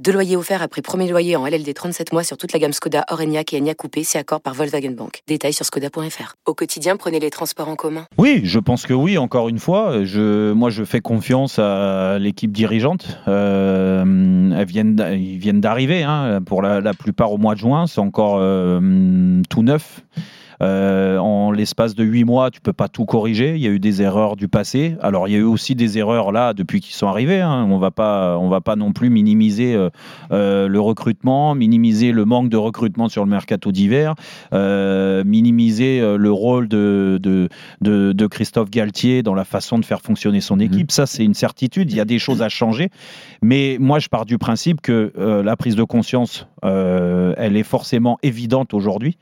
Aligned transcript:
Deux 0.00 0.12
loyers 0.12 0.36
offerts 0.36 0.62
après 0.62 0.82
premier 0.82 1.08
loyer 1.08 1.36
en 1.36 1.46
LLD 1.46 1.72
37 1.72 2.12
mois 2.12 2.24
sur 2.24 2.36
toute 2.36 2.52
la 2.52 2.58
gamme 2.58 2.72
Skoda, 2.72 3.04
Orenia 3.10 3.42
et 3.52 3.56
Enya 3.56 3.74
Coupé, 3.74 4.02
c'est 4.02 4.18
accord 4.18 4.40
par 4.40 4.54
Volkswagen 4.54 4.90
Bank. 4.90 5.22
Détails 5.28 5.52
sur 5.52 5.64
skoda.fr. 5.64 6.34
Au 6.46 6.54
quotidien, 6.54 6.96
prenez 6.96 7.20
les 7.20 7.30
transports 7.30 7.68
en 7.68 7.76
commun. 7.76 8.06
Oui, 8.18 8.40
je 8.42 8.58
pense 8.58 8.86
que 8.86 8.92
oui, 8.92 9.18
encore 9.18 9.48
une 9.48 9.60
fois. 9.60 10.04
Je, 10.04 10.52
moi, 10.52 10.70
je 10.70 10.82
fais 10.82 11.00
confiance 11.00 11.60
à 11.60 12.18
l'équipe 12.18 12.50
dirigeante. 12.50 13.20
Euh, 13.28 14.50
elles 14.56 14.66
viennent, 14.66 15.06
ils 15.12 15.38
viennent 15.38 15.60
d'arriver, 15.60 16.02
hein, 16.02 16.40
pour 16.44 16.60
la, 16.60 16.80
la, 16.80 16.92
plupart 16.92 17.30
au 17.30 17.38
mois 17.38 17.54
de 17.54 17.60
juin. 17.60 17.86
C'est 17.86 18.00
encore 18.00 18.38
euh, 18.40 19.42
tout 19.48 19.62
neuf. 19.62 20.02
Euh, 20.62 21.18
en 21.18 21.50
l'espace 21.50 21.94
de 21.94 22.04
huit 22.04 22.24
mois, 22.24 22.50
tu 22.50 22.60
peux 22.60 22.72
pas 22.72 22.88
tout 22.88 23.04
corriger. 23.04 23.56
Il 23.56 23.62
y 23.62 23.66
a 23.66 23.70
eu 23.70 23.78
des 23.78 24.02
erreurs 24.02 24.36
du 24.36 24.48
passé. 24.48 24.96
Alors 25.00 25.28
il 25.28 25.32
y 25.32 25.34
a 25.34 25.38
eu 25.38 25.42
aussi 25.42 25.74
des 25.74 25.98
erreurs 25.98 26.32
là 26.32 26.54
depuis 26.54 26.80
qu'ils 26.80 26.94
sont 26.94 27.08
arrivés. 27.08 27.40
Hein. 27.40 27.66
On 27.70 27.78
va 27.78 27.90
pas, 27.90 28.38
on 28.38 28.48
va 28.48 28.60
pas 28.60 28.76
non 28.76 28.92
plus 28.92 29.10
minimiser 29.10 29.74
euh, 29.74 29.90
euh, 30.32 30.68
le 30.68 30.80
recrutement, 30.80 31.54
minimiser 31.54 32.12
le 32.12 32.24
manque 32.24 32.48
de 32.48 32.56
recrutement 32.56 33.08
sur 33.08 33.24
le 33.24 33.30
mercato 33.30 33.72
d'hiver, 33.72 34.14
euh, 34.52 35.24
minimiser 35.24 36.00
le 36.16 36.32
rôle 36.32 36.68
de, 36.68 37.18
de, 37.22 37.48
de, 37.80 38.12
de, 38.12 38.26
Christophe 38.26 38.70
Galtier 38.70 39.22
dans 39.22 39.34
la 39.34 39.44
façon 39.44 39.78
de 39.78 39.84
faire 39.84 40.00
fonctionner 40.00 40.40
son 40.40 40.60
équipe. 40.60 40.88
Mmh. 40.88 40.90
Ça, 40.90 41.06
c'est 41.06 41.24
une 41.24 41.34
certitude. 41.34 41.90
Il 41.90 41.96
y 41.96 42.00
a 42.00 42.04
des 42.04 42.18
choses 42.18 42.42
à 42.42 42.48
changer. 42.48 42.90
Mais 43.42 43.76
moi, 43.80 43.98
je 43.98 44.08
pars 44.08 44.26
du 44.26 44.38
principe 44.38 44.80
que 44.80 45.12
la 45.16 45.56
prise 45.56 45.76
de 45.76 45.84
conscience, 45.84 46.46
elle 46.62 47.56
est 47.56 47.62
forcément 47.62 48.18
évidente 48.22 48.74
aujourd'hui. 48.74 49.18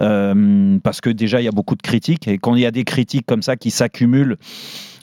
Euh, 0.00 0.78
parce 0.82 1.00
que 1.00 1.10
déjà, 1.10 1.40
il 1.40 1.44
y 1.44 1.48
a 1.48 1.52
beaucoup 1.52 1.76
de 1.76 1.82
critiques. 1.82 2.28
Et 2.28 2.38
quand 2.38 2.54
il 2.54 2.62
y 2.62 2.66
a 2.66 2.70
des 2.70 2.84
critiques 2.84 3.26
comme 3.26 3.42
ça 3.42 3.56
qui 3.56 3.70
s'accumulent, 3.70 4.36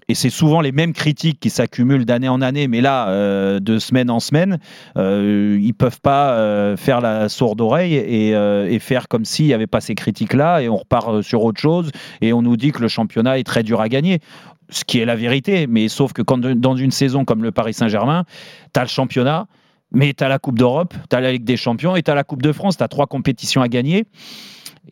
et 0.08 0.16
c'est 0.16 0.30
souvent 0.30 0.60
les 0.60 0.74
mêmes 0.74 0.94
critiques 0.94 1.40
qui 1.40 1.50
s'accumulent 1.50 2.06
d'année 2.06 2.28
en 2.28 2.42
année, 2.42 2.68
mais 2.68 2.82
là, 2.82 3.10
euh, 3.10 3.60
de 3.60 3.80
semaine 3.80 4.10
en 4.10 4.20
semaine, 4.20 4.60
euh, 4.98 5.58
ils 5.62 5.74
peuvent 5.74 6.02
pas 6.02 6.34
euh, 6.34 6.76
faire 6.76 7.00
la 7.00 7.30
sourde 7.30 7.62
oreille 7.62 7.96
et, 7.96 8.36
euh, 8.36 8.78
faire 8.80 9.08
comme 9.08 9.26
s'il 9.26 9.46
n'y 9.46 9.54
avait 9.54 9.68
pas 9.68 9.80
ces 9.80 9.96
critiques-là, 9.96 10.62
et 10.62 10.70
on 10.70 10.78
repart 10.78 11.22
sur 11.22 11.44
autre 11.44 11.62
chose, 11.62 11.92
et 12.20 12.34
on 12.34 12.42
nous 12.42 12.58
dit 12.58 12.72
que 12.72 12.82
le 12.82 12.88
championnat 12.88 13.38
est 13.40 13.44
très 13.44 13.64
dur 13.64 13.80
à 13.80 13.88
gagner 13.88 14.20
ce 14.70 14.84
qui 14.84 15.00
est 15.00 15.06
la 15.06 15.16
vérité, 15.16 15.68
mais 15.68 15.88
sauf 15.88 16.14
que 16.14 16.22
dans 16.54 16.76
une 16.76 16.92
saison 16.92 17.24
comme 17.24 17.44
le 17.44 17.52
Paris 17.52 17.74
Saint-Germain, 17.74 18.26
tu 18.74 18.80
as 18.80 18.84
le 18.84 18.90
championnat, 18.90 19.48
mais 19.92 20.14
tu 20.14 20.24
la 20.24 20.40
Coupe 20.40 20.58
d'Europe, 20.58 20.94
tu 21.10 21.20
la 21.20 21.32
Ligue 21.32 21.44
des 21.44 21.58
Champions 21.58 21.96
et 21.96 22.04
tu 22.04 22.14
la 22.14 22.24
Coupe 22.24 22.42
de 22.42 22.52
France, 22.52 22.78
tu 22.78 22.84
as 22.84 22.88
trois 22.88 23.08
compétitions 23.08 23.62
à 23.62 23.68
gagner. 23.68 24.06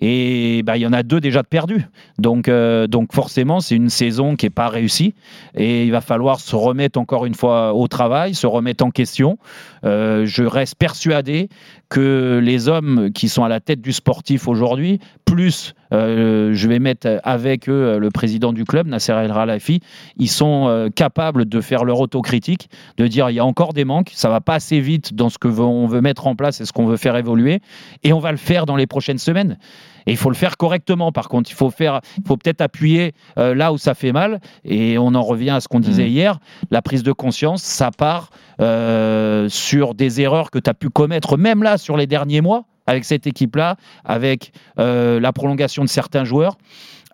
Et 0.02 0.62
bah, 0.64 0.78
il 0.78 0.82
y 0.82 0.88
en 0.88 0.94
a 0.94 1.04
deux 1.04 1.20
déjà 1.20 1.42
de 1.42 1.48
perdus. 1.48 1.86
Donc, 2.20 2.48
euh, 2.48 2.88
donc 2.88 3.14
forcément, 3.14 3.60
c'est 3.60 3.76
une 3.76 3.90
saison 3.90 4.36
qui 4.36 4.46
n'est 4.46 4.52
pas 4.52 4.70
réussie. 4.70 5.14
Et 5.56 5.86
il 5.86 5.92
va 5.92 6.02
falloir 6.02 6.40
se 6.40 6.56
remettre 6.56 7.00
encore 7.00 7.26
une 7.26 7.34
fois 7.34 7.74
au 7.74 7.88
travail, 7.88 8.36
se 8.36 8.48
remettre 8.48 8.86
en 8.86 8.92
question. 8.92 9.38
Euh, 9.84 10.26
je 10.26 10.44
reste 10.44 10.76
persuadé 10.76 11.50
que 11.90 12.40
les 12.42 12.70
hommes 12.70 13.12
qui 13.12 13.30
sont 13.30 13.44
à 13.44 13.50
la 13.50 13.60
tête 13.60 13.82
du 13.82 13.92
sportif 13.92 14.48
aujourd'hui, 14.48 15.00
plus 15.26 15.74
euh, 15.92 16.52
je 16.54 16.68
vais 16.68 16.78
mettre 16.78 17.20
avec 17.24 17.68
eux 17.68 17.98
le 17.98 18.10
président 18.12 18.54
du 18.54 18.64
club, 18.64 18.86
Nasser 18.86 19.14
El 19.14 19.32
Ralafi, 19.32 19.80
ils 20.18 20.30
sont 20.30 20.90
capables 20.96 21.46
de 21.46 21.62
faire 21.62 21.84
leur 21.84 22.00
autocritique, 22.00 22.70
de 22.98 23.08
dire 23.08 23.32
il 23.32 23.34
y 23.34 23.40
a 23.40 23.46
encore 23.46 23.74
des 23.74 23.86
manques, 23.86 24.12
ça 24.14 24.30
va 24.30 24.40
pas 24.40 24.54
assez 24.54 24.80
vite 24.80 25.16
dans 25.16 25.30
ce 25.30 25.40
que 25.40 25.48
on 25.48 25.88
veut 25.88 26.02
mettre 26.02 26.28
en 26.28 26.36
place 26.36 26.62
et 26.62 26.66
ce 26.66 26.74
qu'on 26.74 26.86
veut 26.86 26.98
faire 26.98 27.16
évoluer, 27.16 27.60
et 28.04 28.14
on 28.14 28.20
va 28.20 28.30
le 28.30 28.38
faire 28.38 28.68
dans 28.68 28.76
les 28.76 28.86
prochaines 28.86 29.18
semaines. 29.18 29.58
Et 30.06 30.12
il 30.12 30.18
faut 30.18 30.30
le 30.30 30.36
faire 30.36 30.58
correctement. 30.58 31.12
Par 31.12 31.30
contre, 31.30 31.50
il 31.52 31.56
faut 31.56 31.70
faire, 31.70 32.02
il 32.18 32.24
faut 32.28 32.38
peut-être 32.38 32.62
appuyer 32.62 33.14
euh, 33.38 33.54
là 33.54 33.72
où 33.74 33.78
ça 33.78 33.94
fait 33.94 34.12
mal. 34.12 34.40
Et 34.66 34.98
on 34.98 35.14
en 35.16 35.22
revient 35.22 35.52
à 35.52 35.60
ce 35.60 35.68
qu'on 35.68 35.80
disait 35.80 36.06
mmh. 36.06 36.10
hier. 36.10 36.40
La 36.72 36.82
prise 36.82 37.04
de 37.04 37.12
conscience, 37.12 37.64
ça 37.64 37.92
part 37.92 38.30
euh, 38.62 39.50
sur 39.50 39.94
des 39.94 40.22
erreurs 40.22 40.52
que 40.52 40.60
tu 40.60 40.70
as 40.70 40.74
pu 40.74 40.90
commettre, 40.90 41.38
même 41.38 41.64
là 41.64 41.78
sur 41.78 41.98
les 41.98 42.08
derniers 42.08 42.42
mois, 42.42 42.66
avec 42.88 43.06
cette 43.06 43.28
équipe-là, 43.28 43.76
avec 44.04 44.52
euh, 44.80 45.20
la 45.20 45.32
prolongation 45.32 45.84
de 45.84 45.90
certains 45.90 46.24
joueurs 46.24 46.58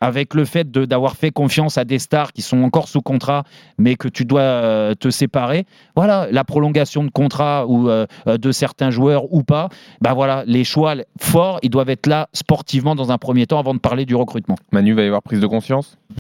avec 0.02 0.34
le 0.34 0.46
fait 0.46 0.70
d'avoir 0.72 1.16
fait 1.16 1.32
confiance 1.32 1.78
à 1.78 1.86
des 1.86 2.00
stars 2.00 2.34
qui 2.34 2.42
sont 2.42 2.64
encore 2.64 2.88
sous 2.88 3.02
contrat, 3.02 3.44
mais 3.78 3.96
que 3.96 4.08
tu 4.08 4.26
dois 4.26 4.42
euh, 4.42 4.94
te 4.94 5.10
séparer. 5.10 5.66
Voilà, 5.96 6.28
la 6.32 6.44
prolongation 6.44 7.04
de 7.04 7.10
contrat 7.10 7.66
ou 7.68 7.90
euh, 7.90 8.06
de 8.26 8.52
certains 8.52 8.90
joueurs 8.90 9.32
ou 9.34 9.44
pas. 9.44 9.70
Ben 10.02 10.14
voilà, 10.14 10.44
les 10.46 10.64
choix 10.64 10.96
forts, 11.20 11.60
ils 11.64 11.70
doivent 11.70 11.90
être 11.90 12.08
là 12.08 12.28
sportivement 12.34 12.96
dans 12.96 13.12
un 13.12 13.18
premier 13.18 13.48
temps 13.48 13.60
avant 13.60 13.74
de 13.74 13.80
parler 13.80 14.06
du 14.06 14.16
recrutement. 14.16 14.56
Manu 14.72 14.94
va 14.94 15.04
y 15.04 15.08
avoir 15.08 15.22
prise 15.22 15.40
de 15.40 15.48
conscience? 15.48 15.98